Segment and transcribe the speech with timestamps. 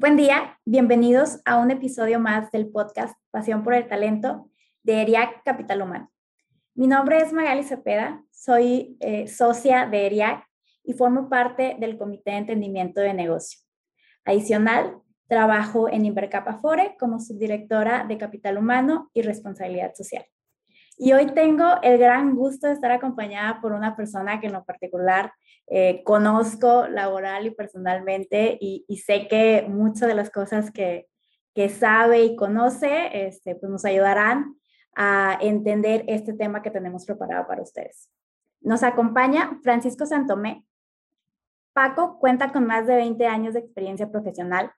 [0.00, 4.48] Buen día, bienvenidos a un episodio más del podcast Pasión por el Talento
[4.82, 6.10] de ERIAC Capital Humano.
[6.74, 10.42] Mi nombre es Magali Cepeda, soy eh, socia de ERIAC
[10.84, 13.60] y formo parte del Comité de Entendimiento de Negocio.
[14.24, 14.96] Adicional,
[15.28, 20.24] trabajo en Invercap Afore como subdirectora de Capital Humano y Responsabilidad Social.
[21.02, 24.66] Y hoy tengo el gran gusto de estar acompañada por una persona que en lo
[24.66, 25.32] particular
[25.66, 31.08] eh, conozco laboral y personalmente y, sé que muchas de las cosas que,
[31.54, 34.56] que sabe y conoce este, pues nos ayudarán
[34.94, 38.10] a entender este tema que tenemos preparado para ustedes.
[38.60, 40.66] Nos acompaña Francisco Santomé.
[41.72, 44.70] Paco cuenta con más de 20 años de experiencia profesional.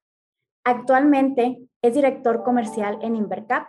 [0.62, 3.66] Actualmente es director comercial en Invercap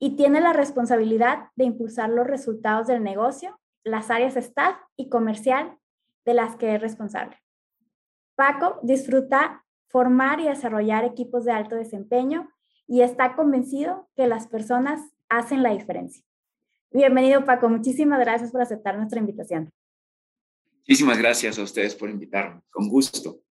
[0.00, 5.78] y tiene la responsabilidad de impulsar los resultados del negocio, las áreas staff y comercial
[6.24, 7.36] de las que es responsable.
[8.34, 12.48] Paco disfruta formar y desarrollar equipos de alto desempeño
[12.86, 16.24] y está convencido que las personas hacen la diferencia.
[16.90, 19.70] Bienvenido Paco, muchísimas gracias por aceptar nuestra invitación.
[20.78, 23.42] Muchísimas gracias a ustedes por invitarme, con gusto.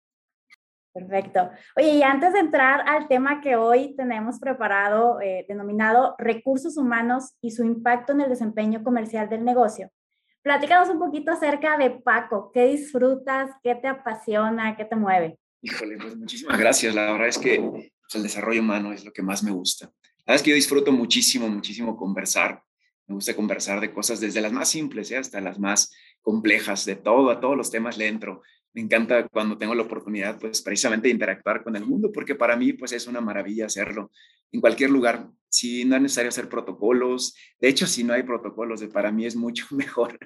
[0.99, 1.49] Perfecto.
[1.77, 7.35] Oye, y antes de entrar al tema que hoy tenemos preparado, eh, denominado recursos humanos
[7.41, 9.89] y su impacto en el desempeño comercial del negocio,
[10.41, 12.51] platícanos un poquito acerca de Paco.
[12.53, 13.51] ¿Qué disfrutas?
[13.63, 14.75] ¿Qué te apasiona?
[14.75, 15.39] ¿Qué te mueve?
[15.61, 16.93] Híjole, pues muchísimas gracias.
[16.93, 19.85] La verdad es que pues, el desarrollo humano es lo que más me gusta.
[19.85, 22.61] La verdad es que yo disfruto muchísimo, muchísimo conversar.
[23.07, 25.17] Me gusta conversar de cosas desde las más simples ¿eh?
[25.17, 28.41] hasta las más complejas, de todo, a todos los temas le entro
[28.73, 32.55] me encanta cuando tengo la oportunidad, pues precisamente de interactuar con el mundo, porque para
[32.55, 34.11] mí, pues es una maravilla hacerlo
[34.51, 35.29] en cualquier lugar.
[35.51, 39.35] Si no es necesario hacer protocolos, de hecho, si no hay protocolos, para mí es
[39.35, 40.17] mucho mejor.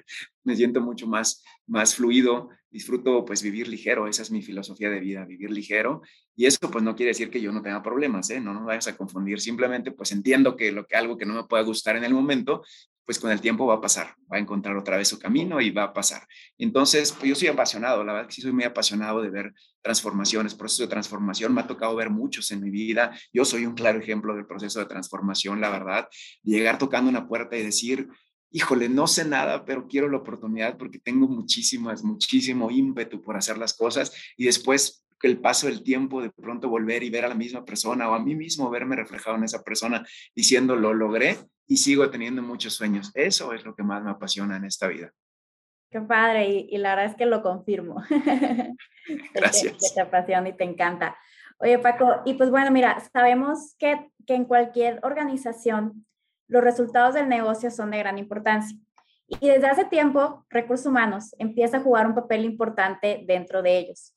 [0.42, 5.00] Me siento mucho más, más fluido, disfruto pues vivir ligero, esa es mi filosofía de
[5.00, 6.02] vida, vivir ligero.
[6.36, 8.40] Y eso pues no quiere decir que yo no tenga problemas, ¿eh?
[8.40, 11.44] no nos vayas a confundir, simplemente pues entiendo que, lo que algo que no me
[11.44, 12.62] pueda gustar en el momento,
[13.04, 15.70] pues con el tiempo va a pasar, va a encontrar otra vez su camino y
[15.70, 16.26] va a pasar.
[16.58, 20.54] Entonces, pues yo soy apasionado, la verdad que sí soy muy apasionado de ver transformaciones,
[20.54, 23.98] procesos de transformación, me ha tocado ver muchos en mi vida, yo soy un claro
[23.98, 26.08] ejemplo del proceso de transformación, la verdad,
[26.42, 28.08] llegar tocando una puerta y decir,
[28.50, 33.58] híjole, no sé nada, pero quiero la oportunidad porque tengo muchísimas, muchísimo ímpetu por hacer
[33.58, 37.34] las cosas y después el paso del tiempo de pronto volver y ver a la
[37.34, 41.78] misma persona o a mí mismo verme reflejado en esa persona diciendo lo logré y
[41.78, 43.10] sigo teniendo muchos sueños.
[43.14, 45.10] Eso es lo que más me apasiona en esta vida.
[45.90, 48.02] Qué padre, y, la verdad es que lo confirmo.
[49.34, 49.72] Gracias.
[49.74, 51.16] que, te apasiona y te encanta.
[51.58, 56.04] Oye, Paco, y pues bueno, mira, sabemos que, que en cualquier organización
[56.48, 58.76] los resultados del negocio son de gran importancia.
[59.28, 64.14] Y desde hace tiempo, recursos humanos empieza a jugar un papel importante dentro de ellos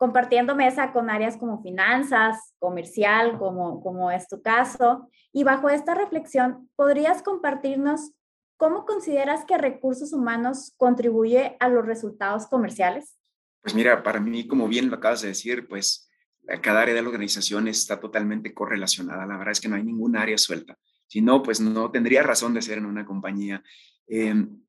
[0.00, 5.10] compartiendo mesa con áreas como finanzas, comercial, como, como es tu caso.
[5.30, 8.12] Y bajo esta reflexión, ¿podrías compartirnos
[8.56, 13.18] cómo consideras que recursos humanos contribuye a los resultados comerciales?
[13.60, 16.08] Pues mira, para mí, como bien lo acabas de decir, pues
[16.62, 19.26] cada área de la organización está totalmente correlacionada.
[19.26, 20.78] La verdad es que no hay ningún área suelta.
[21.08, 23.62] Si no, pues no tendría razón de ser en una compañía.
[24.06, 24.62] Em,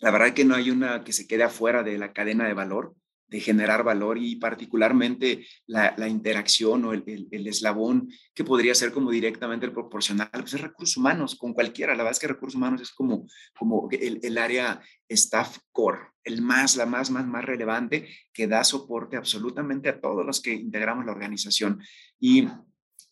[0.00, 2.54] la verdad es que no hay una que se quede afuera de la cadena de
[2.54, 2.94] valor
[3.28, 9.66] de generar valor y particularmente la, interacción o el, eslabón que podría ser como directamente
[9.66, 11.92] el proporcional, pues es recursos humanos con cualquiera.
[11.92, 16.76] La verdad es que recursos humanos es como, como el, área staff core, el más,
[16.76, 21.12] la más, más, más relevante que da soporte absolutamente a todos los que integramos la
[21.12, 21.82] organización.
[22.18, 22.48] Y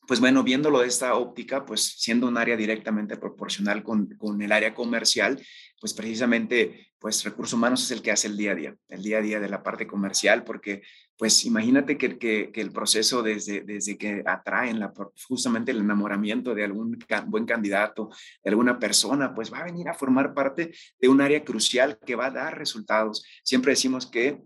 [0.07, 4.53] pues bueno, viéndolo de esta óptica, pues siendo un área directamente proporcional con, con, el
[4.53, 5.43] área comercial,
[5.81, 9.19] pues precisamente, pues recursos humanos es el que hace el día a día, el día
[9.19, 10.83] a día de la parte comercial, porque
[11.17, 14.93] pues imagínate que, que, el proceso desde, desde que atraen la,
[15.29, 18.11] justamente el enamoramiento de algún buen candidato,
[18.43, 22.17] de alguna persona, pues va a venir a formar parte de un área crucial que
[22.17, 23.25] va a dar resultados.
[23.43, 24.43] Siempre decimos que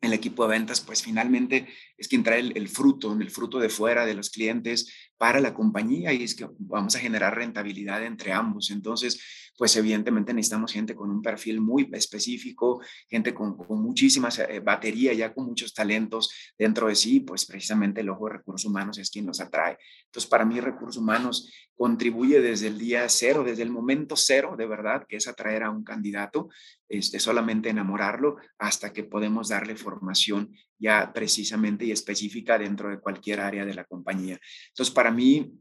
[0.00, 4.06] el equipo de ventas, pues finalmente es quien trae el, fruto, el fruto de fuera
[4.06, 8.70] de los clientes para la compañía y es que vamos a generar rentabilidad entre ambos.
[8.70, 9.20] Entonces,
[9.58, 15.12] pues evidentemente necesitamos gente con un perfil muy específico, gente con, con muchísima eh, batería,
[15.12, 19.10] ya con muchos talentos dentro de sí, pues precisamente el ojo de recursos humanos es
[19.10, 19.76] quien nos atrae.
[20.04, 24.66] Entonces, para mí, recursos humanos contribuye desde el día cero, desde el momento cero, de
[24.66, 26.48] verdad, que es atraer a un candidato,
[26.88, 33.40] este, solamente enamorarlo hasta que podemos darle formación ya precisamente y específica dentro de cualquier
[33.40, 34.38] área de la compañía.
[34.68, 35.52] Entonces, para mí,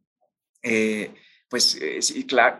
[0.61, 1.13] eh,
[1.49, 2.13] pues es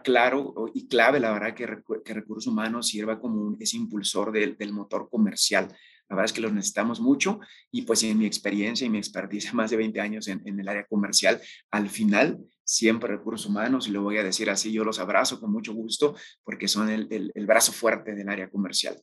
[0.04, 1.68] claro y clave, la verdad, que,
[2.06, 5.68] que, recursos humanos sirva como un, ese impulsor del, del, motor comercial.
[6.10, 9.54] La verdad es que los necesitamos mucho y pues en mi experiencia y mi expertise,
[9.54, 13.92] más de 20 años en, en el área comercial, al final siempre recursos humanos, y
[13.92, 17.32] lo voy a decir así, yo los abrazo con mucho gusto porque son el, el,
[17.34, 19.02] el brazo fuerte del área comercial.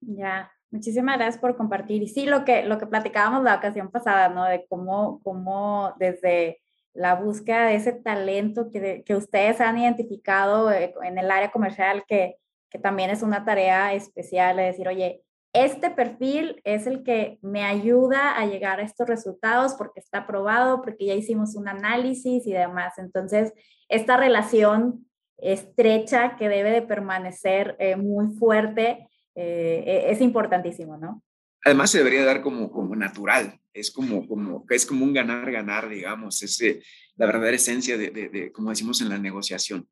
[0.00, 2.02] Ya, muchísimas gracias por compartir.
[2.02, 4.44] Y sí, lo que, lo que platicábamos la ocasión pasada, ¿no?
[4.44, 6.60] De cómo, cómo desde
[6.92, 12.04] la búsqueda de ese talento que, que ustedes han identificado eh, en el área comercial,
[12.06, 12.36] que,
[12.68, 15.22] que también es una tarea especial, de decir, oye,
[15.52, 20.80] este perfil es el que me ayuda a llegar a estos resultados porque está probado,
[20.80, 22.98] porque ya hicimos un análisis y demás.
[22.98, 23.52] Entonces,
[23.88, 25.06] esta relación
[25.38, 31.22] estrecha que debe de permanecer eh, muy fuerte eh, e, es importantísimo, ¿no?
[31.64, 36.42] Además se debería dar como, como natural, es como, como, es como un ganar-ganar, digamos,
[36.42, 36.62] es
[37.16, 39.86] la verdadera esencia de, de, como decimos en la negociación,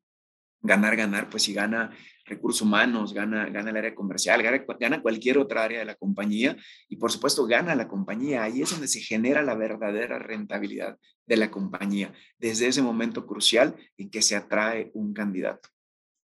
[0.61, 1.91] ganar-ganar, pues si gana
[2.25, 6.55] recursos humanos, gana, gana el área comercial, gana, gana, cualquier otra área de la compañía
[6.87, 8.43] y por supuesto gana la compañía.
[8.43, 13.75] Ahí es donde se genera la verdadera rentabilidad de la compañía, desde ese momento crucial
[13.97, 15.69] en que se atrae un candidato.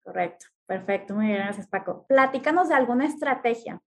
[0.01, 2.05] Correcto, perfecto, muy bien, gracias Paco.
[2.07, 3.81] Platícanos de alguna estrategia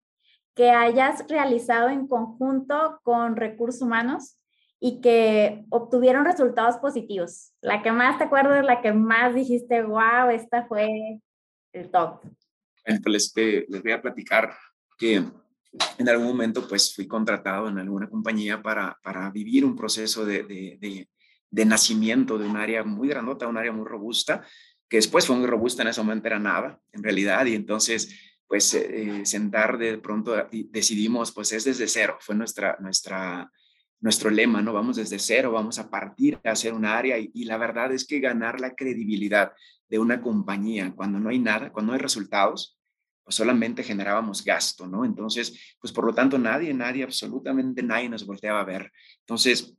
[0.56, 4.40] que hayas realizado en conjunto con recursos humanos
[4.80, 7.54] y que obtuvieron resultados positivos.
[7.62, 10.90] La que más te acuerdas, la que más dijiste, wow, esta fue
[11.72, 12.22] el top.
[12.84, 13.34] Pues les,
[13.70, 14.52] les voy a platicar
[14.98, 15.24] que
[15.98, 20.44] en algún momento pues fui contratado en alguna compañía para, para vivir un proceso de,
[20.44, 21.08] de,
[21.50, 24.44] de, nacimiento de un área muy grandota, un área muy robusta,
[24.92, 28.14] que después fue muy robusta, en ese momento era nada, en realidad, y entonces
[28.46, 33.50] pues eh, sentar de pronto decidimos pues es desde cero, fue nuestra, nuestra,
[34.02, 34.74] nuestro lema, ¿no?
[34.74, 38.06] Vamos desde cero, vamos a partir a hacer un área y, y la verdad es
[38.06, 39.54] que ganar la credibilidad
[39.88, 42.78] de una compañía cuando no hay nada, cuando no hay resultados,
[43.24, 45.06] pues solamente generábamos gasto, ¿no?
[45.06, 48.92] Entonces, pues por lo tanto nadie, nadie, absolutamente nadie nos volteaba a ver.
[49.22, 49.74] Entonces,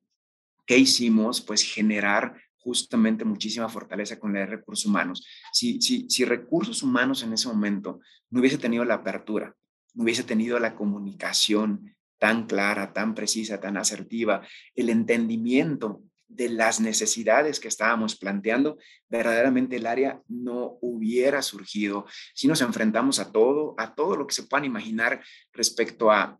[0.65, 1.43] ¿qué hicimos?
[1.43, 5.27] Pues generar justamente muchísima fortaleza con la de recursos humanos.
[5.53, 8.01] Si, si, si recursos humanos en ese momento
[8.31, 9.55] no hubiese tenido la apertura,
[9.95, 16.81] no hubiese tenido la comunicación tan clara, tan precisa, tan asertiva, el entendimiento de las
[16.81, 18.79] necesidades que estábamos planteando,
[19.09, 22.07] verdaderamente el área no hubiera surgido.
[22.35, 25.23] Si nos enfrentamos a todo, a todo lo que se puedan imaginar
[25.53, 26.39] respecto a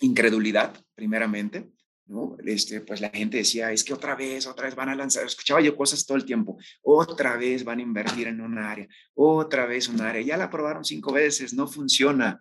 [0.00, 1.70] incredulidad, primeramente,
[2.44, 5.60] Este, pues la gente decía, es que otra vez, otra vez van a lanzar, escuchaba
[5.60, 9.88] yo cosas todo el tiempo, otra vez van a invertir en un área, otra vez
[9.88, 12.38] un área, ya la probaron cinco veces, no funciona.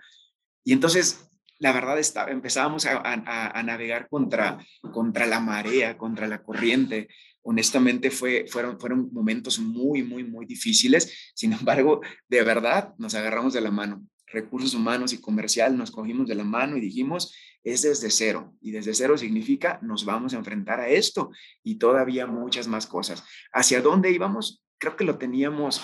[0.64, 1.28] Y entonces
[1.58, 4.60] la verdad estaba, empezábamos a, navegar contra,
[4.94, 7.08] contra la marea, contra la corriente.
[7.42, 11.32] Honestamente fue, fueron, fueron momentos muy, muy, muy difíciles.
[11.34, 14.06] Sin embargo, de verdad nos agarramos de la mano.
[14.28, 17.34] Recursos humanos y comercial nos cogimos de la mano y dijimos,
[17.66, 18.54] es desde cero.
[18.62, 21.32] Y desde cero significa, nos vamos a enfrentar a esto
[21.64, 23.24] y todavía muchas más cosas.
[23.52, 24.64] ¿Hacia dónde íbamos?
[24.78, 25.82] Creo que lo teníamos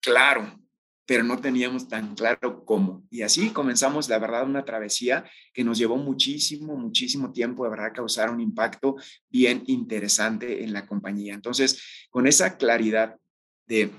[0.00, 0.58] claro,
[1.06, 3.04] pero no teníamos tan claro cómo.
[3.08, 5.24] Y así comenzamos, la verdad, una travesía
[5.54, 8.96] que nos llevó muchísimo, muchísimo tiempo, de verdad, causar un impacto
[9.28, 11.34] bien interesante en la compañía.
[11.34, 13.16] Entonces, con esa claridad
[13.66, 13.92] de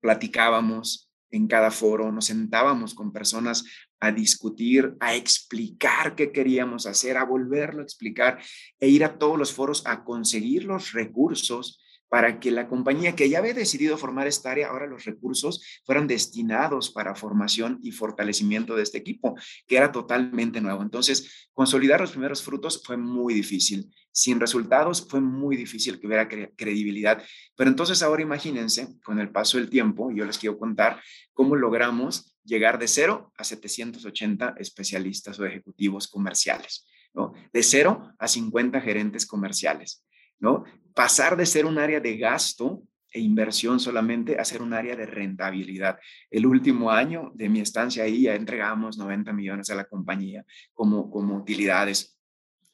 [0.00, 3.64] platicábamos en cada foro, nos sentábamos con personas
[4.02, 8.42] a discutir, a explicar qué queríamos hacer, a volverlo a explicar
[8.80, 11.80] e ir a todos los foros a conseguir los recursos
[12.12, 16.06] para que la compañía que ya había decidido formar esta área, ahora los recursos fueran
[16.06, 19.34] destinados para formación y fortalecimiento de este equipo,
[19.66, 20.82] que era totalmente nuevo.
[20.82, 23.90] Entonces, consolidar los primeros frutos fue muy difícil.
[24.12, 27.24] Sin resultados fue muy difícil que hubiera credibilidad.
[27.56, 31.00] Pero entonces ahora imagínense, con el paso del tiempo, yo les quiero contar
[31.32, 37.32] cómo logramos llegar de cero a 780 especialistas o ejecutivos comerciales, ¿no?
[37.54, 40.04] De cero a 50 gerentes comerciales.
[40.42, 40.64] ¿no?
[40.94, 42.82] Pasar de ser un área de gasto
[43.12, 45.98] e inversión solamente a ser un área de rentabilidad.
[46.30, 51.10] El último año de mi estancia ahí ya entregamos 90 millones a la compañía como,
[51.10, 52.18] como utilidades.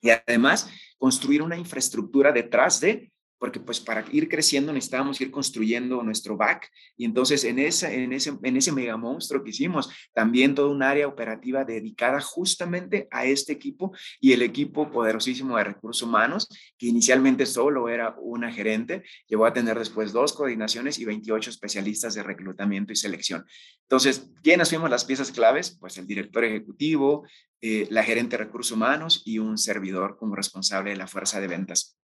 [0.01, 6.03] Y además, construir una infraestructura detrás de porque pues para ir creciendo necesitábamos ir construyendo
[6.03, 10.55] nuestro back y entonces en, esa, en, ese, en ese mega monstruo que hicimos, también
[10.55, 16.03] toda un área operativa dedicada justamente a este equipo y el equipo poderosísimo de recursos
[16.07, 21.51] humanos, que inicialmente solo era una gerente, llegó a tener después dos coordinaciones y 28
[21.51, 23.45] especialistas de reclutamiento y selección.
[23.83, 25.77] Entonces, ¿quiénes fuimos las piezas claves?
[25.79, 27.27] Pues el director ejecutivo,
[27.61, 31.49] eh, la gerente de recursos humanos y un servidor como responsable de la fuerza de
[31.49, 31.99] ventas.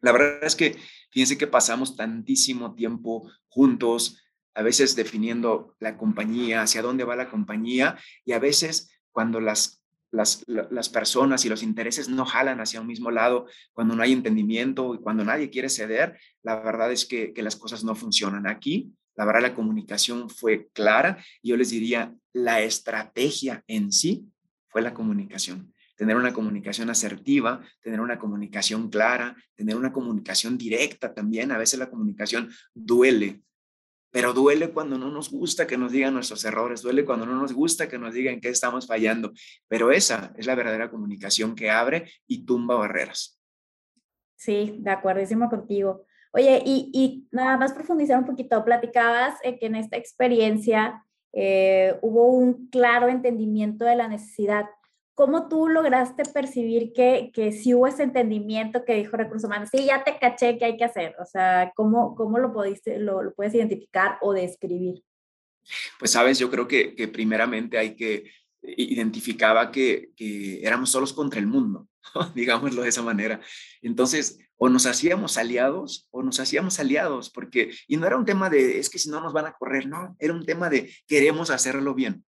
[0.00, 0.76] La verdad es que
[1.10, 4.22] fíjense que pasamos tantísimo tiempo juntos,
[4.54, 9.82] a veces definiendo la compañía, hacia dónde va la compañía, y a veces cuando las,
[10.10, 14.12] las, las personas y los intereses no jalan hacia un mismo lado, cuando no hay
[14.12, 18.46] entendimiento y cuando nadie quiere ceder, la verdad es que, que las cosas no funcionan.
[18.46, 24.26] Aquí, la verdad, la comunicación fue clara y yo les diría, la estrategia en sí
[24.68, 31.12] fue la comunicación tener una comunicación asertiva, tener una comunicación clara, tener una comunicación directa
[31.12, 31.50] también.
[31.50, 33.42] A veces la comunicación duele,
[34.12, 37.52] pero duele cuando no nos gusta que nos digan nuestros errores, duele cuando no nos
[37.52, 39.32] gusta que nos digan que estamos fallando,
[39.66, 43.40] pero esa es la verdadera comunicación que abre y tumba barreras.
[44.36, 46.06] Sí, de acuerdísimo contigo.
[46.32, 52.68] Oye, y, nada más profundizar un poquito, platicabas que en esta experiencia eh, hubo un
[52.68, 54.66] claro entendimiento de la necesidad
[55.18, 59.68] ¿Cómo tú lograste percibir que, que sí hubo ese entendimiento que dijo Recursos Humanos?
[59.72, 61.16] Sí, ya te caché que hay que hacer.
[61.18, 65.02] O sea, ¿cómo, cómo lo, pudiste, lo, puedes identificar o describir?
[65.98, 68.30] Pues sabes, yo creo que, que primeramente hay que
[68.62, 71.88] identificaba que, que éramos solos contra el mundo,
[72.36, 73.40] digámoslo de esa manera.
[73.82, 78.50] Entonces, o nos hacíamos aliados o nos hacíamos aliados, porque, y no era un tema
[78.50, 81.50] de, es que si no nos van a correr, no, era un tema de queremos
[81.50, 82.24] hacerlo bien.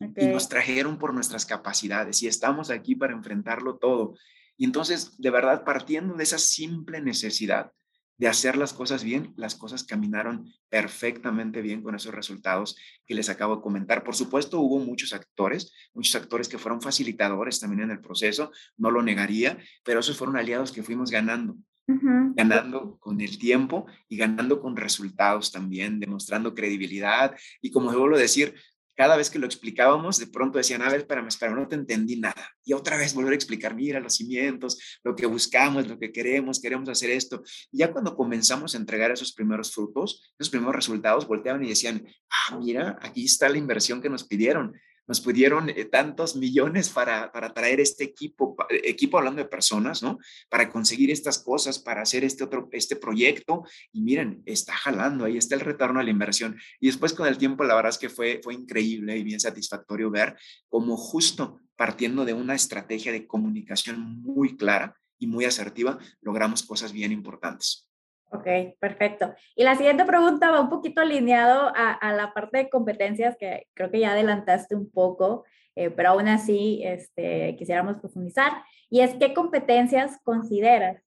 [0.00, 4.14] Y nos trajeron por nuestras capacidades y estamos aquí para enfrentarlo todo.
[4.56, 7.72] Y entonces, de verdad, partiendo de esa simple necesidad
[8.20, 12.76] de hacer las cosas bien, las cosas caminaron perfectamente bien con esos resultados
[13.06, 14.04] que les acabo de comentar.
[14.04, 18.90] Por supuesto, hubo muchos actores, muchos actores que fueron facilitadores también en el proceso, no
[18.90, 24.60] lo negaría, pero esos fueron aliados que fuimos ganando, ganando con el tiempo y ganando
[24.60, 27.34] con resultados también, demostrando credibilidad.
[27.62, 28.54] Y como debo decir,
[29.00, 32.20] cada vez que lo explicábamos, de pronto decían, a ver, espérame, espérame, no te entendí
[32.20, 32.50] nada.
[32.62, 36.60] Y otra vez volver a explicar, mira, los cimientos, lo que buscamos, lo que queremos,
[36.60, 37.42] queremos hacer esto.
[37.72, 42.06] Y ya cuando comenzamos a entregar esos primeros frutos, esos primeros resultados, volteaban y decían,
[42.28, 44.74] ah, mira, aquí está la inversión que nos pidieron
[45.10, 50.20] nos pudieron eh, tantos millones para, para traer este equipo, equipo hablando de personas, ¿no?
[50.48, 53.64] Para conseguir estas cosas, para hacer este otro, este proyecto.
[53.90, 56.56] Y miren, está jalando, ahí está el retorno a la inversión.
[56.78, 60.12] Y después con el tiempo, la verdad es que fue, fue increíble y bien satisfactorio
[60.12, 60.36] ver
[60.68, 66.92] cómo justo partiendo de una estrategia de comunicación muy clara y muy asertiva, logramos cosas
[66.92, 67.89] bien importantes.
[68.32, 68.46] Ok,
[68.78, 69.34] perfecto.
[69.56, 73.90] Y la siguiente pregunta va un poquito alineado a, la parte de competencias que creo
[73.90, 75.44] que ya adelantaste un poco,
[75.74, 78.52] eh, pero aún así este, quisiéramos profundizar.
[78.88, 81.02] Y es, ¿qué competencias consideras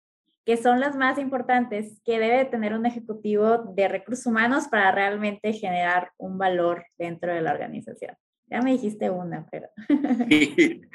[0.45, 5.53] que son las más importantes que debe tener un ejecutivo de recursos humanos para realmente
[5.53, 8.17] generar un valor dentro de la organización?
[8.53, 9.67] Ya me dijiste una, pero...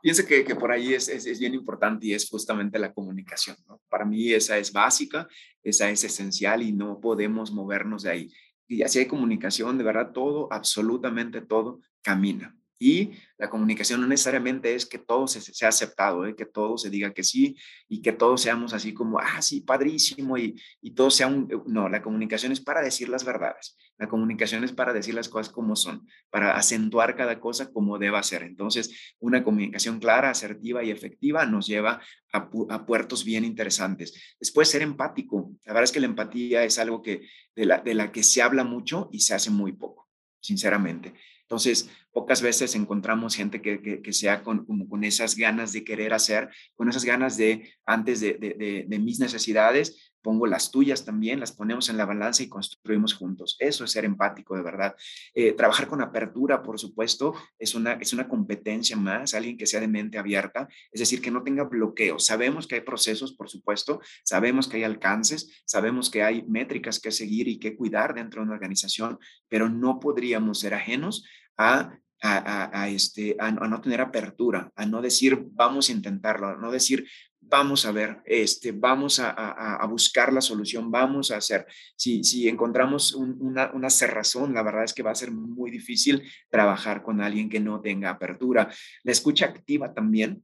[0.00, 3.56] pienso que, que, por ahí es, es, bien importante y es justamente la comunicación.
[3.66, 3.82] ¿no?
[3.88, 5.26] Para mí esa es básica,
[5.64, 8.32] esa es esencial y no podemos movernos de ahí.
[8.68, 12.56] Y así hay comunicación, de verdad, todo, absolutamente todo camina.
[12.84, 16.36] Y la comunicación no necesariamente es que todo se, sea aceptado, ¿eh?
[16.36, 17.56] que todo se diga que sí
[17.88, 21.48] y que todos seamos así como, ah, sí, padrísimo y, y todo sea un...
[21.66, 23.78] No, la comunicación es para decir las verdades.
[23.96, 28.22] La comunicación es para decir las cosas como son, para acentuar cada cosa como deba
[28.22, 28.42] ser.
[28.42, 32.02] Entonces, una comunicación clara, asertiva y efectiva nos lleva
[32.34, 34.36] a, a puertos bien interesantes.
[34.38, 35.52] Después, ser empático.
[35.64, 37.26] La verdad es que la empatía es algo que,
[37.56, 41.14] de, la, de la que se habla mucho y se hace muy poco, sinceramente.
[41.54, 46.12] Entonces, pocas veces encontramos gente que, que, sea con, como con esas ganas de querer
[46.12, 51.38] hacer, con esas ganas de, antes de, de, de, mis necesidades, pongo las tuyas también,
[51.38, 53.56] las ponemos en la balanza y construimos juntos.
[53.60, 54.96] Eso es ser empático, de verdad.
[55.34, 59.80] Eh, trabajar con apertura, por supuesto, es una, es una competencia más, alguien que sea
[59.80, 62.24] de mente abierta, es decir, que no tenga bloqueos.
[62.24, 67.12] Sabemos que hay procesos, por supuesto, sabemos que hay alcances, sabemos que hay métricas que
[67.12, 69.18] seguir y que cuidar dentro de una organización,
[69.48, 71.24] pero no podríamos ser ajenos
[71.58, 76.70] a a, este, a, no tener apertura, a no decir vamos a intentarlo, a no
[76.70, 77.06] decir
[77.46, 81.66] vamos a ver, este, vamos a, buscar la solución, vamos a hacer.
[81.94, 86.22] Si, si encontramos una, una cerrazón, la verdad es que va a ser muy difícil
[86.48, 88.72] trabajar con alguien que no tenga apertura.
[89.02, 90.42] La escucha activa también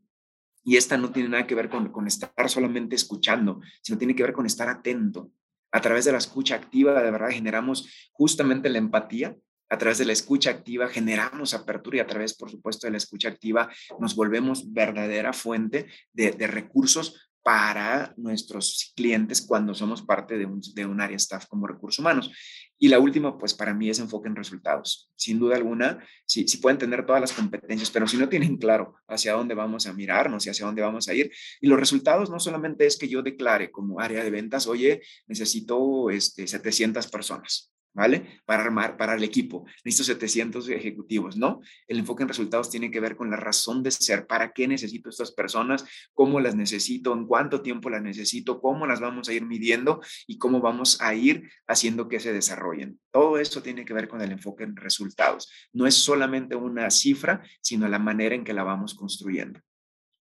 [0.63, 4.23] Y esta no tiene nada que ver con, con estar solamente escuchando, sino tiene que
[4.23, 5.33] ver con estar atento.
[5.73, 9.35] A través de la escucha activa, de verdad, generamos justamente la empatía
[9.71, 12.97] a través de la escucha activa generamos apertura y a través, por supuesto, de la
[12.99, 20.45] escucha activa nos volvemos verdadera fuente de, recursos para nuestros clientes cuando somos parte de
[20.45, 22.31] un, de un área staff como recursos humanos.
[22.79, 25.11] Y la última, pues para mí es enfoque en resultados.
[25.15, 28.97] Sin duda alguna, si sí, pueden tener todas las competencias, pero si no tienen claro
[29.07, 32.41] hacia dónde vamos a mirarnos y hacia dónde vamos a ir, y los resultados no
[32.41, 37.71] solamente es que yo declare como área de ventas, oye, necesito este, 700 personas.
[37.93, 38.41] ¿Vale?
[38.45, 39.65] Para armar, para el equipo.
[39.85, 41.61] Necesito 700 ejecutivos, ¿no?
[41.87, 45.11] El enfoque en resultados tiene que ver con la razón de ser, para qué necesito
[45.11, 49.45] estas personas, cómo las necesito, en cuánto tiempo las necesito, cómo las vamos a ir
[49.45, 53.01] midiendo y cómo vamos a ir haciendo que se desarrollen.
[53.11, 55.51] Todo esto tiene que ver con el enfoque en resultados.
[55.73, 59.61] No es solamente una cifra, sino la manera en que la vamos construyendo.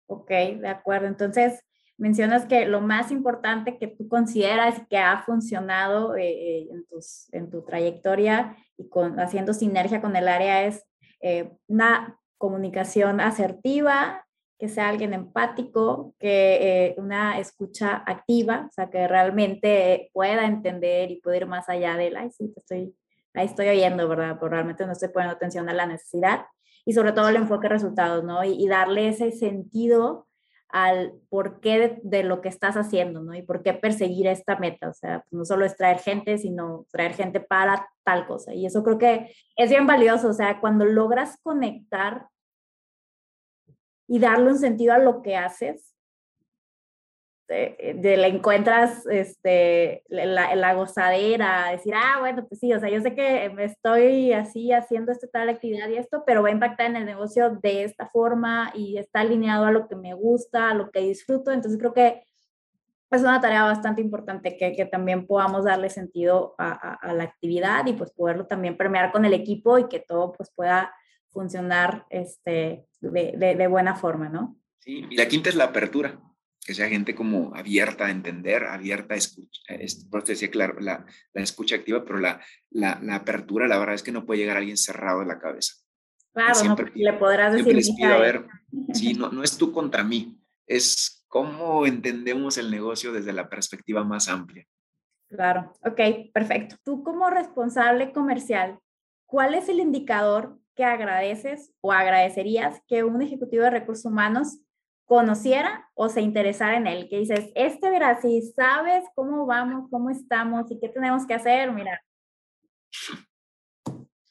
[0.07, 1.07] Ok, de acuerdo.
[1.07, 1.61] Entonces,
[2.03, 7.33] mencionas que lo más importante que tú consideras que ha funcionado eh, eh, en, tus,
[7.33, 10.85] en, tu trayectoria y con, haciendo sinergia con el área es
[11.21, 14.27] eh, una comunicación asertiva,
[14.59, 21.21] que sea alguien empático, que una escucha activa, o sea, que realmente pueda entender y
[21.21, 22.97] pueda ir más allá de, ay, sí, estoy,
[23.33, 24.39] ahí estoy oyendo, ¿verdad?
[24.41, 26.47] Pero realmente no estoy poniendo atención a la necesidad.
[26.85, 28.43] Y sobre todo el enfoque de resultados, ¿no?
[28.43, 30.27] y darle ese sentido
[30.73, 33.35] al por qué de, lo que estás haciendo, ¿no?
[33.35, 34.89] Y por qué perseguir esta meta.
[34.89, 38.55] O sea, pues, no solo es traer gente, sino traer gente para tal cosa.
[38.55, 40.29] Y eso creo que es bien valioso.
[40.29, 42.27] O sea, cuando logras conectar
[44.09, 45.95] y darle un sentido a lo que haces,
[47.53, 52.89] este, de, la encuentras este, la, la, gozadera, decir, ah, bueno, pues sí, o sea,
[52.89, 56.53] yo sé que me estoy así haciendo esta tal actividad y esto, pero va a
[56.53, 60.71] impactar en el negocio de esta forma y está alineado a lo que me gusta,
[60.71, 61.53] a lo que disfruto.
[61.53, 62.25] Entonces creo que
[63.11, 67.85] es una tarea bastante importante que, que también podamos darle sentido a, a, la actividad
[67.87, 70.95] y pues poderlo también premiar con el equipo y que todo pues pueda
[71.29, 74.57] funcionar este, de, de, de buena forma, ¿no?
[74.79, 76.19] Sí, y la quinta es la apertura
[76.65, 79.79] que sea gente como abierta a entender, abierta a escuchar.
[80.11, 82.41] Por eso decía, claro, la, la escucha activa, pero la,
[82.71, 85.75] la, la, apertura, la verdad es que no puede llegar alguien cerrado de la cabeza.
[86.33, 87.75] Claro, siempre, no, le podrás decir.
[87.75, 88.47] Les pido, a ver,
[88.95, 94.05] sí, no, no es tú contra mí, es cómo entendemos el negocio desde la perspectiva
[94.05, 94.67] más amplia.
[95.29, 96.77] Claro, ok, perfecto.
[96.85, 98.79] Tú como responsable comercial,
[99.27, 104.59] ¿cuál es el indicador que agradeces o agradecerías que un ejecutivo de recursos humanos
[105.13, 110.09] conociera o se interesara en él, que dices, este verá, si sabes cómo vamos, cómo
[110.09, 112.03] estamos y qué tenemos que hacer, mira.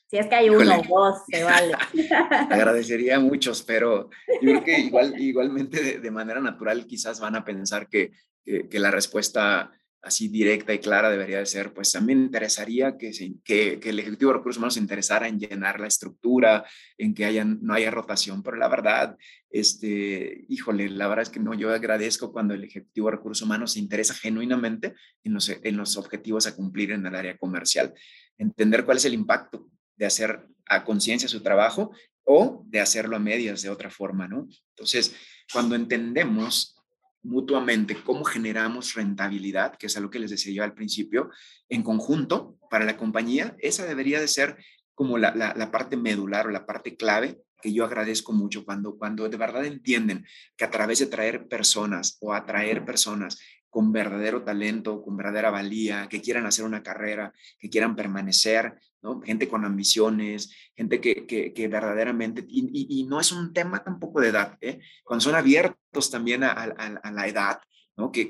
[0.07, 1.75] Si es que hay uno o dos, se vale.
[2.49, 4.09] Agradecería a muchos, pero
[4.41, 8.13] yo creo que igual, igualmente de, manera natural quizás van a pensar que,
[8.43, 13.11] que, que la respuesta así directa y clara debería de ser, pues también interesaría que,
[13.43, 16.65] que, que, el Ejecutivo de Recursos Humanos se interesara en llenar la estructura,
[16.97, 19.15] en que haya, no haya rotación, pero la verdad,
[19.49, 23.73] este, híjole, la verdad es que no, yo agradezco cuando el Ejecutivo de Recursos Humanos
[23.73, 27.93] se interesa genuinamente en los, en los objetivos a cumplir en el área comercial,
[28.37, 31.91] entender cuál es el impacto de hacer a conciencia su trabajo
[32.23, 34.47] o de hacerlo a medias de otra forma, ¿no?
[34.69, 35.15] Entonces,
[35.51, 36.80] cuando entendemos
[37.23, 41.29] mutuamente cómo generamos rentabilidad, que es algo que les decía yo al principio,
[41.69, 44.57] en conjunto para la compañía, esa debería de ser
[44.93, 49.29] como la, la, parte medular o la parte clave que yo agradezco mucho cuando, cuando
[49.29, 50.25] de verdad entienden
[50.57, 56.07] que a través de traer personas o atraer personas con verdadero talento, con verdadera valía,
[56.09, 59.21] que quieran hacer una carrera, que quieran permanecer, ¿no?
[59.21, 64.57] Gente con ambiciones, gente que, que, verdaderamente, y, no es un tema tampoco de edad,
[64.61, 64.79] ¿eh?
[65.03, 67.59] Cuando son abiertos también a, la edad,
[67.97, 68.11] ¿no?
[68.11, 68.27] Que,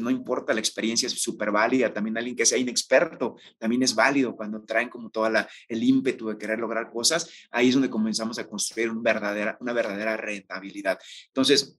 [0.00, 4.34] no importa la experiencia, es súper válida, también alguien que sea inexperto, también es válido
[4.34, 8.38] cuando traen como toda la, el ímpetu de querer lograr cosas, ahí es donde comenzamos
[8.38, 10.98] a construir verdadera, una verdadera rentabilidad.
[11.28, 11.78] Entonces,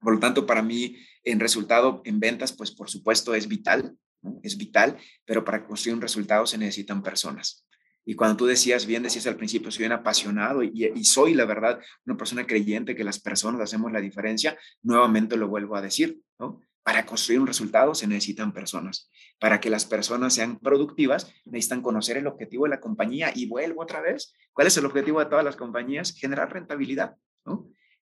[0.00, 3.96] por lo tanto, para mí, en resultado, en ventas, pues por supuesto es vital,
[4.42, 7.67] es vital, pero para construir un resultado se necesitan personas.
[8.08, 11.78] Y cuando tú decías, bien decías al principio, soy un apasionado y, soy, la verdad,
[12.06, 16.62] una persona creyente que las personas hacemos la diferencia, nuevamente lo vuelvo a decir, ¿no?
[16.82, 19.10] Para construir un resultado se necesitan personas.
[19.38, 23.82] Para que las personas sean productivas, necesitan conocer el objetivo de la compañía y vuelvo
[23.82, 24.32] otra vez.
[24.54, 26.14] ¿Cuál es el objetivo de todas las compañías?
[26.14, 27.16] Generar rentabilidad.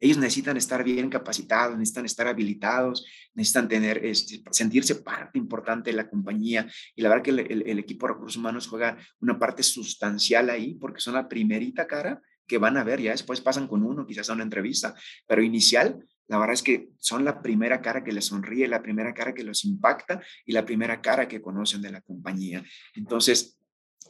[0.04, 5.96] Ellos necesitan estar bien capacitados, necesitan estar habilitados, necesitan tener, este, sentirse parte importante de
[5.96, 6.70] la compañía.
[6.94, 11.00] Y la verdad que el, equipo de recursos humanos juega una parte sustancial ahí porque
[11.00, 14.34] son la primerita cara que van a ver, ya después pasan con uno, quizás a
[14.34, 14.94] una entrevista,
[15.26, 19.14] pero inicial la verdad es que son la primera cara que les sonríe, la primera
[19.14, 22.62] cara que los impacta y la primera cara que conocen de la compañía.
[22.94, 23.58] Entonces,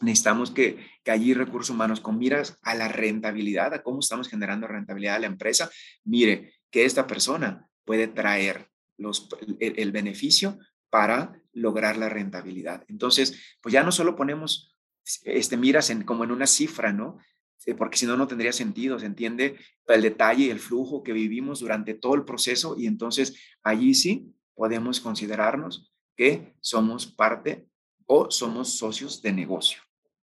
[0.04, 4.66] necesitamos que, que allí recursos humanos con miras a la rentabilidad, a cómo estamos generando
[4.68, 5.70] rentabilidad a la empresa,
[6.04, 9.28] mire que esta persona puede traer los,
[9.60, 10.58] el, beneficio
[10.90, 12.84] para lograr la rentabilidad.
[12.88, 14.76] Entonces, pues ya no solo ponemos
[15.24, 17.18] este, miras en, como en una cifra, ¿no?
[17.66, 21.12] Eh, porque si no, no tendría sentido, se entiende el detalle y el flujo que
[21.12, 27.66] vivimos durante todo el proceso y entonces allí sí podemos considerarnos que somos parte
[28.06, 29.82] o somos socios de negocio.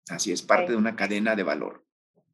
[0.08, 1.84] Así es, parte de una cadena de valor.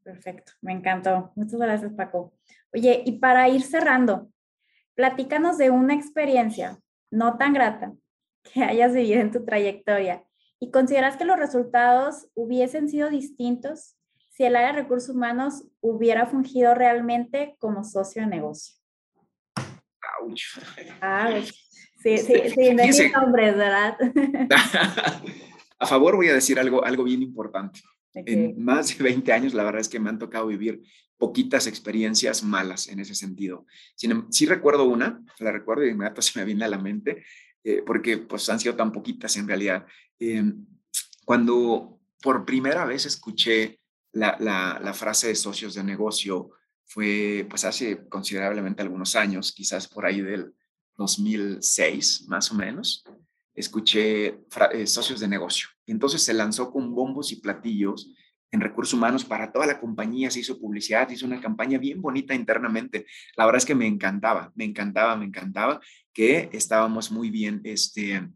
[0.03, 1.33] Perfecto, me encantó.
[1.37, 2.33] Muchas gracias, Paco.
[2.73, 4.31] Oye, y para ir cerrando,
[4.95, 6.79] platícanos de una experiencia
[7.11, 7.93] no tan grata
[8.43, 10.25] que hayas vivido en tu trayectoria
[10.61, 13.97] y consideras que los resultados hubiesen sido distintos
[14.31, 18.77] si el área de recursos humanos hubiera fungido realmente como socio de negocio.
[20.21, 20.59] Ouch.
[21.01, 21.41] Ah,
[22.03, 23.99] sí, sí, sí, de nombres, ¿verdad?
[25.79, 27.81] a favor voy a decir algo, algo bien importante.
[28.14, 30.83] En más de 20 años, la verdad es que me han tocado vivir
[31.19, 33.67] poquitas experiencias malas en ese sentido.
[34.01, 37.25] Em, sí, recuerdo una, la recuerdo y de inmediato se me viene a la mente,
[37.62, 39.87] eh, porque pues han sido tan poquitas en realidad.
[40.19, 40.64] Em,
[41.25, 43.81] cuando por primera vez escuché
[44.12, 46.51] la, la, frase de socios de negocio,
[46.87, 50.55] fue pues hace considerablemente algunos años, quizás por ahí del
[50.97, 53.05] 2006 más o menos,
[53.59, 54.40] escuché
[54.73, 55.68] eh, socios de negocio.
[55.87, 58.12] Entonces se lanzó con bombos y platillos
[58.51, 62.35] en recursos humanos para toda la compañía, se hizo publicidad, hizo una campaña bien bonita
[62.35, 63.07] internamente.
[63.37, 65.81] La verdad es que me encantaba, me encantaba, me encantaba
[66.12, 68.27] que estábamos muy bien, este,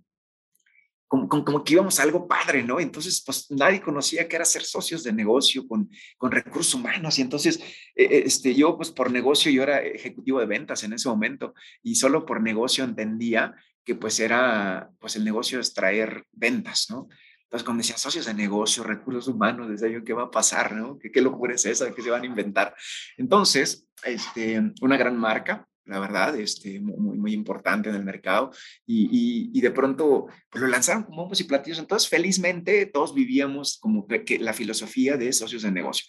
[1.09, 2.81] como, como, que íbamos a algo padre, ¿no?
[2.81, 7.19] Entonces, pues nadie conocía que era ser socios de negocio con, con recursos humanos.
[7.19, 7.57] Y entonces,
[7.95, 11.55] eh, eh, este, yo, pues por negocio, yo era ejecutivo de ventas en ese momento
[11.83, 13.55] y solo por negocio entendía
[13.85, 17.09] que pues era, pues el negocio es traer ventas, ¿no?
[17.53, 20.73] Entonces, cuando decía socios de negocio, recursos humanos, decía yo, ¿qué va a pasar?
[20.73, 20.99] ¿no?
[20.99, 21.93] ¿Qué, qué locura es esa?
[21.93, 22.75] ¿Qué se van a inventar?
[23.19, 28.53] Entonces, este, una gran marca, la verdad, este, muy, muy importante en el mercado.
[28.87, 31.79] Y, y, de pronto pues lo lanzaron como bombos y platillos.
[31.79, 36.07] Entonces, felizmente, todos vivíamos como que la filosofía de socios de negocio.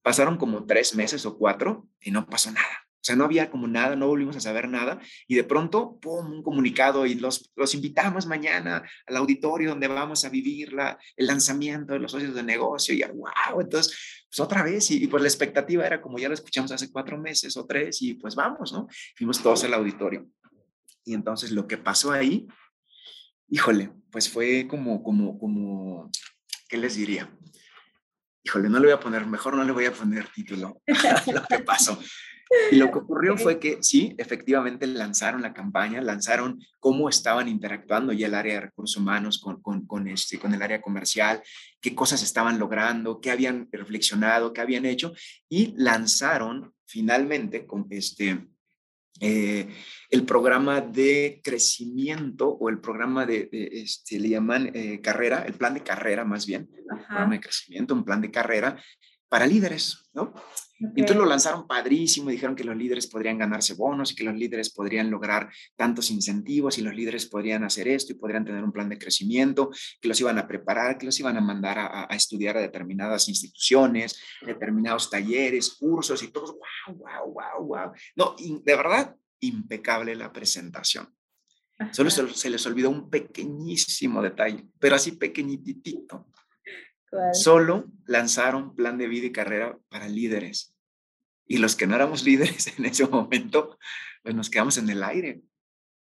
[0.00, 2.88] Pasaron como tres meses o cuatro y no pasó nada.
[3.10, 6.42] Sea, no había como nada, no volvimos a saber nada y de pronto, ¡pum!, un
[6.42, 11.92] comunicado y los, los invitamos mañana al auditorio donde vamos a vivir la, el lanzamiento
[11.92, 15.84] de los socios de negocio y wow, entonces, pues otra vez y, pues la expectativa
[15.84, 18.86] era como ya lo escuchamos hace cuatro meses o tres y pues vamos, ¿no?
[19.16, 20.28] Fuimos todos al auditorio.
[21.04, 22.46] Y entonces lo que pasó ahí,
[23.48, 26.10] híjole, pues fue como, como, como,
[26.68, 27.36] ¿qué les diría?
[28.44, 30.80] Híjole, no le voy a poner, mejor no le voy a poner título
[31.34, 31.98] lo que pasó.
[32.72, 38.12] Y lo que ocurrió fue que sí, efectivamente lanzaron la campaña, lanzaron cómo estaban interactuando
[38.12, 41.42] ya el área de recursos humanos con, con, con, este, con el área comercial,
[41.80, 45.12] qué cosas estaban logrando, qué habían reflexionado, qué habían hecho,
[45.48, 48.48] y lanzaron finalmente con este,
[49.20, 49.68] eh,
[50.10, 55.74] el programa de crecimiento o el programa de, este, le llaman eh, carrera, el plan
[55.74, 58.82] de carrera más bien, programa de crecimiento, un plan de carrera
[59.28, 60.34] para líderes, ¿no?
[60.80, 64.70] Entonces lo lanzaron padrísimo, dijeron que los líderes podrían ganarse bonos y que los líderes
[64.70, 68.88] podrían lograr tantos incentivos y los líderes podrían hacer esto y podrían tener un plan
[68.88, 72.60] de crecimiento, que los iban a preparar, que los iban a mandar a, estudiar a
[72.60, 76.58] determinadas instituciones, determinados talleres, cursos y todo.
[76.86, 77.92] ¡Wow, wow, wow, wow!
[78.16, 81.14] No, de verdad, impecable la presentación.
[81.92, 86.26] Solo se, se les olvidó un pequeñísimo detalle, pero así pequeñitito
[87.32, 90.74] Solo lanzaron plan de vida y carrera para líderes.
[91.46, 93.78] Y los que no éramos líderes en ese momento,
[94.22, 95.42] pues nos quedamos en el aire.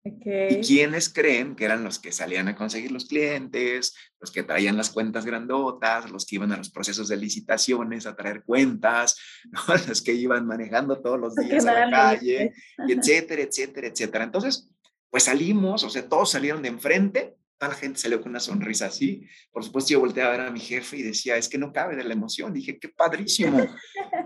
[0.05, 4.77] ¿Y quiénes creen que eran los que salían a conseguir los clientes, los que traían
[4.77, 9.18] las cuentas grandotas, los que iban a los procesos de licitaciones a traer cuentas,
[9.88, 12.55] los que iban manejando todos los días a la calle,
[12.87, 14.25] y etcétera, etcétera, etcétera?
[14.25, 14.71] Entonces,
[15.11, 18.87] pues salimos, o sea, todos salieron de enfrente toda la gente salió con una sonrisa
[18.87, 19.27] así.
[19.51, 21.97] Por supuesto, yo volteé a ver a mi jefe y decía, es que no cabe
[21.97, 22.55] de la emoción.
[22.55, 23.66] Dije, qué padrísimo.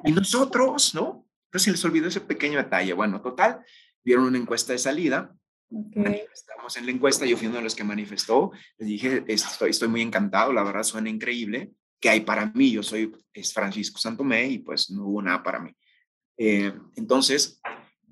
[0.04, 1.26] Y nosotros, ¿no?
[1.50, 2.92] Pero se les olvidó ese pequeño detalle.
[2.92, 3.64] Bueno, total,
[4.04, 5.34] vieron una encuesta de salida.
[5.70, 8.52] Estamos en la encuesta, yo fui uno de los que manifestó.
[8.76, 11.72] Les dije, estoy, estoy muy encantado, la verdad suena increíble.
[11.98, 12.72] ¿Qué hay para mí?
[12.72, 15.70] Yo soy es Francisco Santomé y pues no hubo nada para mí.
[16.36, 17.60] Eh, entonces,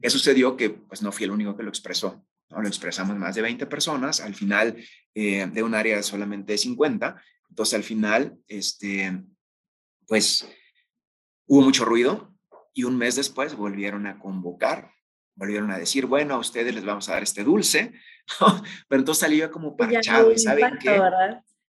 [0.00, 0.56] ¿qué sucedió?
[0.56, 2.24] Que pues no fui el único que lo expresó.
[2.50, 2.60] ¿No?
[2.60, 4.76] Lo expresamos más de 20 personas, al final
[5.14, 7.22] eh, de un área de solamente 50.
[7.48, 9.22] Entonces, al final, este,
[10.06, 10.46] pues
[11.46, 12.34] hubo mucho ruido
[12.74, 14.92] y un mes después volvieron a convocar
[15.40, 17.94] volvieron a decir, bueno, a ustedes les vamos a dar este dulce,
[18.88, 21.00] pero entonces salió como parchado, ¿saben qué?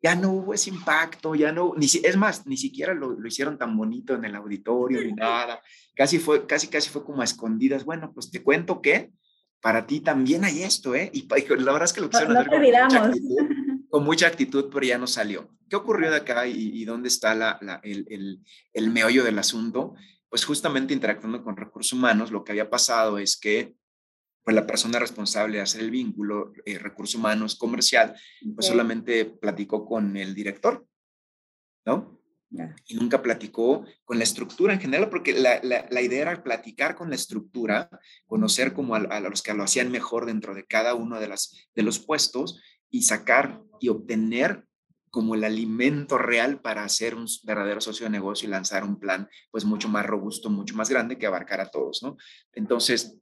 [0.04, 3.60] Ya no hubo ese impacto, ya no, ni, es más, ni siquiera lo, lo, hicieron
[3.60, 5.62] tan bonito en el auditorio ni nada,
[5.96, 9.12] casi fue, casi, casi fue como a escondidas, bueno, pues te cuento que
[9.62, 11.10] para ti también hay esto, ¿eh?
[11.14, 12.52] Y la verdad es que lo quisieron no, hacer
[13.90, 15.50] con, mucha actitud, pero ya no salió.
[15.70, 18.40] ¿Qué ocurrió de acá y, dónde está la, la, el, el,
[18.74, 19.96] el meollo del asunto?
[20.30, 23.76] Pues justamente interactuando con recursos humanos, lo que había pasado es que
[24.44, 28.16] pues la persona responsable de hacer el vínculo, eh, recursos humanos, comercial,
[28.56, 30.86] pues solamente platicó con el director,
[31.86, 32.21] ¿no?
[32.86, 37.10] Y nunca platicó con la estructura en general, porque la, la, idea era platicar con
[37.10, 37.90] la estructura,
[38.26, 41.84] conocer como a, los que lo hacían mejor dentro de cada uno de, las, de
[41.84, 44.66] los puestos y sacar y obtener
[45.10, 49.30] como el alimento real para hacer un verdadero socio de negocio y lanzar un plan
[49.50, 52.18] pues mucho más robusto, mucho más grande que abarcar a todos, ¿no?
[52.54, 53.22] Entonces,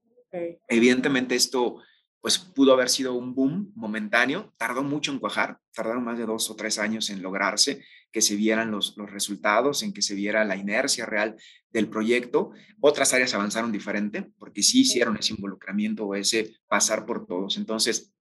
[0.68, 1.78] Evidentemente esto
[2.22, 6.50] pues pudo haber sido un boom momentáneo, tardó mucho en cuajar, tardaron más de dos
[6.50, 10.44] o tres años en lograrse, que se vieran los, los resultados, en que se viera
[10.44, 11.36] la inercia real
[11.72, 12.52] del proyecto.
[12.82, 17.56] Otras áreas avanzaron diferente, porque sí hicieron ese involucramiento o ese pasar por todos.
[17.58, 18.12] Entonces,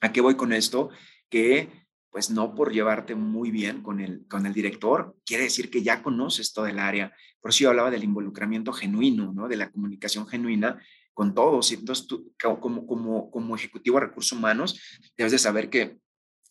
[0.00, 0.88] ¿a qué voy con esto?
[1.28, 5.82] Que pues no por llevarte muy bien con el, con el director, quiere decir que
[5.82, 7.10] ya conoces todo el área.
[7.40, 9.48] Por eso yo hablaba del involucramiento genuino, ¿no?
[9.48, 10.78] De la comunicación genuina
[11.14, 11.70] con todos.
[11.72, 14.80] Y entonces tú, como, como, como ejecutivo de recursos humanos,
[15.16, 15.98] debes de saber que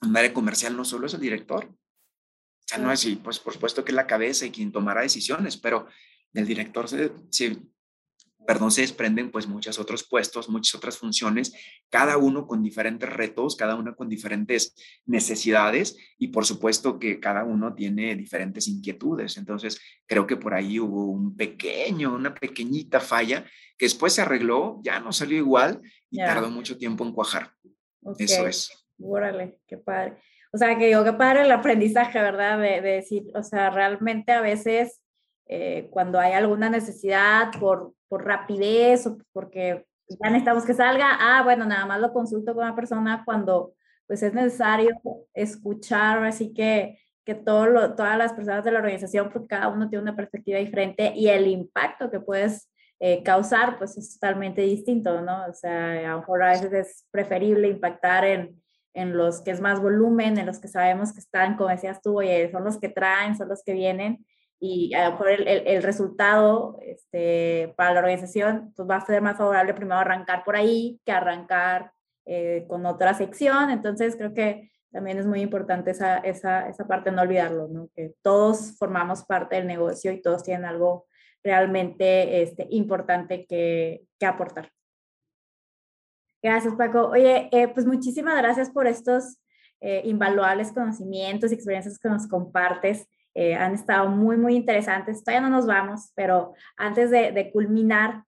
[0.01, 1.65] un área comercial no solo es el director.
[1.65, 5.01] O sea, no es así, pues por supuesto que es la cabeza y quien tomará
[5.01, 5.87] decisiones, pero
[6.33, 7.11] el director se,
[8.45, 11.53] perdón, se desprenden pues muchos otros puestos, muchas otras funciones,
[11.89, 14.75] cada uno con diferentes retos, cada uno con diferentes
[15.05, 19.37] necesidades y por supuesto que cada uno tiene diferentes inquietudes.
[19.37, 23.45] Entonces, creo que por ahí hubo un pequeño, una pequeñita falla
[23.77, 27.51] que después se arregló, ya no salió igual y tardó mucho tiempo en cuajar.
[28.17, 28.87] Eso es.
[28.99, 30.17] Órale, qué padre.
[30.53, 32.59] O sea, que digo, qué padre el aprendizaje, ¿verdad?
[32.59, 35.01] De, de decir, o sea, realmente a veces
[35.47, 41.43] eh, cuando hay alguna necesidad por, por rapidez o porque ya necesitamos que salga, ah,
[41.43, 43.73] bueno, nada más lo consulto con la persona cuando
[44.07, 44.89] pues es necesario
[45.33, 49.89] escuchar, así que, que todo lo, todas las personas de la organización, porque cada uno
[49.89, 55.21] tiene una perspectiva diferente y el impacto que puedes eh, causar, pues es totalmente distinto,
[55.21, 55.45] ¿no?
[55.45, 58.61] O sea, a lo mejor a veces es preferible impactar en,
[58.93, 62.19] en los que es más volumen, en los que sabemos que están, como decías tú,
[62.19, 64.25] oye, son los que traen, son los que vienen,
[64.63, 69.19] y a lo mejor el, el, resultado este, para la organización pues va a ser
[69.19, 71.91] más favorable primero arrancar por ahí que arrancar
[72.25, 73.71] eh, con otra sección.
[73.71, 77.89] Entonces creo que también es muy importante esa, esa, esa parte, no olvidarlo, ¿no?
[77.95, 81.07] que todos formamos parte del negocio y todos tienen algo
[81.43, 84.69] realmente este, importante que, que aportar.
[86.43, 87.07] Gracias, Paco.
[87.07, 89.39] Oye, eh, pues muchísimas gracias por estos
[89.79, 93.07] eh, invaluables conocimientos y experiencias que nos compartes.
[93.33, 95.23] Eh, han estado muy, muy interesantes.
[95.23, 98.23] Todavía no nos vamos, pero antes de, culminar,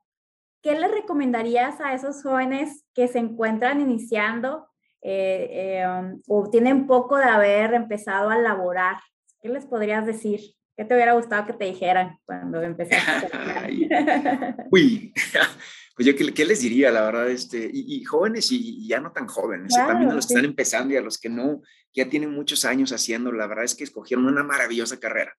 [0.61, 4.67] ¿qué le recomendarías a esos jóvenes que se encuentran iniciando
[5.01, 8.97] eh, eh, um, o tienen poco de haber empezado a laborar?
[9.41, 10.39] ¿Qué les podrías decir?
[10.77, 13.29] ¿Qué te hubiera gustado que te dijeran cuando empezaste?
[14.71, 15.13] Uy,
[15.95, 19.73] pues yo qué, les diría, la verdad, este, y, jóvenes y, ya no tan jóvenes,
[19.75, 21.61] también a los que están empezando y a los que no,
[21.93, 25.37] ya tienen muchos años haciendo, la verdad es que escogieron una maravillosa carrera,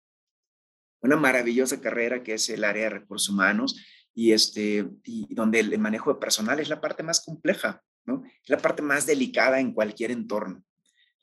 [1.00, 5.78] una maravillosa carrera que es el área de recursos humanos y, este, y donde el
[5.78, 8.22] manejo de personal es la parte más compleja, ¿no?
[8.24, 10.62] Es la parte más delicada en cualquier entorno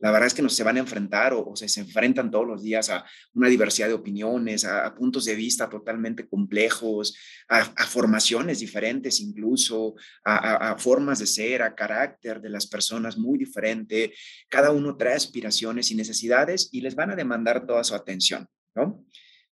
[0.01, 2.89] la verdad es que nos se van a enfrentar o, se, enfrentan todos los días
[2.89, 7.15] a una diversidad de opiniones, a, puntos de vista totalmente complejos,
[7.47, 9.93] a, formaciones diferentes incluso,
[10.25, 14.11] a, formas de ser, a carácter de las personas muy diferente.
[14.49, 19.05] Cada uno trae aspiraciones y necesidades y les van a demandar toda su atención, ¿no?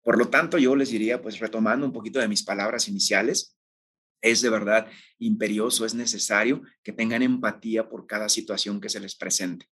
[0.02, 3.58] Por lo tanto, yo les diría, pues retomando un poquito de mis palabras iniciales,
[4.22, 4.86] es de verdad
[5.18, 9.66] imperioso, es necesario que tengan empatía por cada situación que se les presente.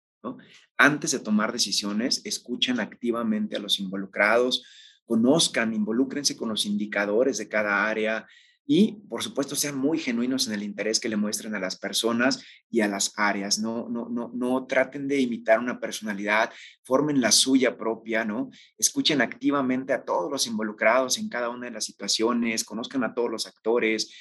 [0.76, 4.64] Antes de tomar decisiones, escuchen activamente a los involucrados,
[5.04, 8.26] conozcan, involúcrense con los indicadores de cada área
[8.64, 12.44] y, por supuesto, sean muy genuinos en el interés que le muestren a las personas
[12.70, 13.58] y a las áreas.
[13.58, 16.50] No, no, no, no traten de imitar una personalidad,
[16.84, 18.50] formen la suya propia, ¿no?
[18.78, 23.30] Escuchen activamente a todos los involucrados en cada una de las situaciones, conozcan a todos
[23.30, 24.12] los actores,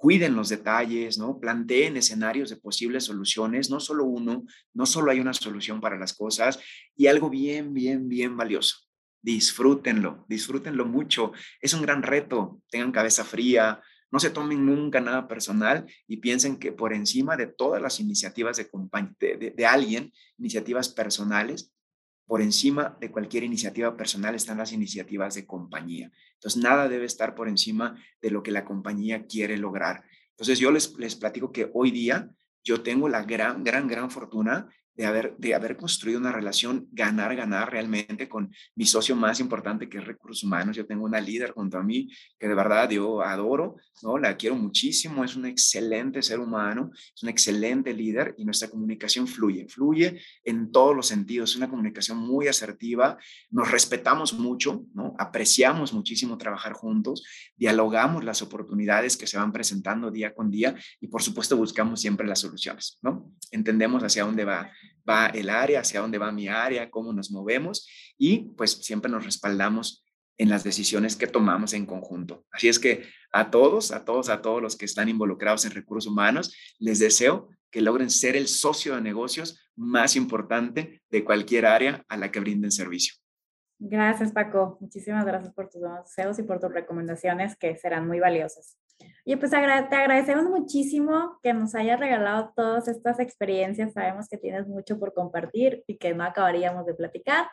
[0.00, 1.38] cuiden los detalles, ¿no?
[1.38, 6.14] Planteen escenarios de posibles soluciones, no solo uno, no solo hay una solución para las
[6.14, 6.58] cosas
[6.96, 8.78] y algo bien, bien, bien valioso.
[9.20, 11.32] Disfrútenlo, disfrútenlo mucho.
[11.60, 16.56] Es un gran reto, tengan cabeza fría, No se tomen nunca nada personal y piensen
[16.56, 18.70] que por encima de todas las iniciativas de,
[19.20, 21.74] de, de alguien, iniciativas personales,
[22.30, 26.12] por encima de cualquier iniciativa personal están las iniciativas de compañía.
[26.34, 30.04] Entonces, nada debe estar por encima de lo que la compañía quiere lograr.
[30.28, 32.30] Entonces, yo les, les platico que hoy día
[32.62, 37.34] yo tengo la gran, gran, gran fortuna de haber, de haber construido una relación ganar,
[37.34, 40.76] ganar realmente con mi socio más importante que es Recursos Humanos.
[40.76, 44.18] Yo tengo una líder junto a mí que de verdad yo adoro, ¿no?
[44.18, 49.26] La quiero muchísimo, es un excelente ser humano, es un excelente líder y nuestra comunicación
[49.26, 53.16] fluye, fluye en todos los sentidos, es una comunicación muy asertiva,
[53.48, 55.14] nos respetamos mucho, ¿no?
[55.18, 57.24] Apreciamos muchísimo trabajar juntos,
[57.56, 62.26] dialogamos las oportunidades que se van presentando día con día y por supuesto buscamos siempre
[62.26, 63.32] las soluciones, ¿no?
[63.50, 64.70] Entendemos hacia dónde va
[65.08, 69.24] va el área, hacia dónde va mi área, cómo nos movemos y pues siempre nos
[69.24, 70.04] respaldamos
[70.38, 72.46] en las decisiones que tomamos en conjunto.
[72.50, 76.10] Así es que a todos, a todos, a todos los que están involucrados en recursos
[76.10, 82.04] humanos, les deseo que logren ser el socio de negocios más importante de cualquier área
[82.08, 83.14] a la que brinden servicio.
[83.78, 84.78] Gracias, Paco.
[84.80, 88.79] Muchísimas gracias por tus deseos y por tus recomendaciones que serán muy valiosas.
[89.24, 93.92] Y pues te agradecemos muchísimo que nos hayas regalado todas estas experiencias.
[93.92, 97.48] Sabemos que tienes mucho por compartir y que no acabaríamos de platicar,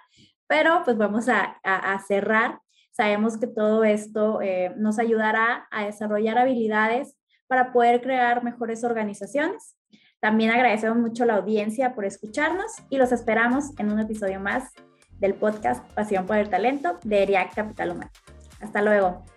[0.48, 2.60] pero pues vamos a, a, cerrar.
[2.92, 7.16] Sabemos que todo esto eh, nos ayudará a desarrollar habilidades
[7.48, 9.78] para poder crear mejores organizaciones.
[10.20, 14.74] También agradecemos mucho a la audiencia por escucharnos y los esperamos en un episodio más
[15.20, 18.12] del podcast Pasión por el Talento de ERIAC Capital Humano.
[18.62, 19.37] Hasta luego.